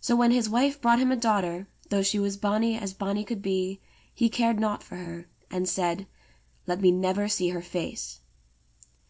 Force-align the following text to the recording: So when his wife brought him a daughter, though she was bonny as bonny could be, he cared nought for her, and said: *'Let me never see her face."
So 0.00 0.14
when 0.16 0.32
his 0.32 0.50
wife 0.50 0.82
brought 0.82 0.98
him 0.98 1.10
a 1.10 1.16
daughter, 1.16 1.66
though 1.88 2.02
she 2.02 2.18
was 2.18 2.36
bonny 2.36 2.76
as 2.76 2.92
bonny 2.92 3.24
could 3.24 3.40
be, 3.40 3.80
he 4.12 4.28
cared 4.28 4.60
nought 4.60 4.82
for 4.82 4.96
her, 4.96 5.28
and 5.50 5.66
said: 5.66 6.06
*'Let 6.66 6.82
me 6.82 6.90
never 6.90 7.26
see 7.26 7.48
her 7.48 7.62
face." 7.62 8.20